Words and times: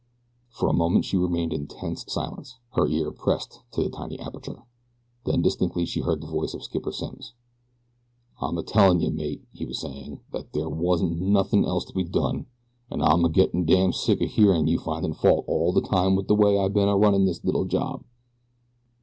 For 0.49 0.67
a 0.67 0.73
moment 0.73 1.05
she 1.05 1.15
remained 1.15 1.53
in 1.53 1.67
tense 1.67 2.03
silence, 2.11 2.57
her 2.71 2.87
ear 2.87 3.11
pressed 3.11 3.59
to 3.73 3.83
the 3.83 3.89
tiny 3.91 4.17
aperture. 4.19 4.63
Then, 5.25 5.43
distinctly, 5.43 5.85
she 5.85 5.99
heard 5.99 6.21
the 6.21 6.27
voice 6.27 6.55
of 6.55 6.63
Skipper 6.63 6.91
Simms. 6.91 7.33
"I'm 8.41 8.57
a 8.57 8.63
tellin' 8.63 8.99
you, 8.99 9.11
man," 9.11 9.45
he 9.53 9.63
was 9.63 9.77
saying, 9.79 10.21
"that 10.31 10.53
there 10.53 10.69
wan't 10.69 11.19
nothin' 11.21 11.65
else 11.65 11.85
to 11.85 11.93
be 11.93 12.03
done, 12.03 12.47
an' 12.89 13.03
I'm 13.03 13.23
a 13.23 13.29
gettin' 13.29 13.63
damn 13.63 13.93
sick 13.93 14.19
o' 14.23 14.25
hearin' 14.25 14.65
you 14.65 14.79
finding 14.79 15.13
fault 15.13 15.45
all 15.47 15.71
the 15.71 15.81
time 15.81 16.15
with 16.15 16.27
the 16.27 16.33
way 16.33 16.57
I 16.57 16.67
been 16.67 16.89
a 16.89 16.97
runnin' 16.97 17.21
o' 17.21 17.25
this 17.25 17.45
little 17.45 17.65
job." 17.65 18.03